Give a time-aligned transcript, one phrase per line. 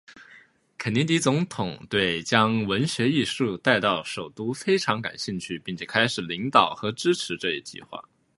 [0.79, 8.03] 肯尼迪总统对将文学艺术带到首都非常感兴趣并且开始领导和支持这一计划。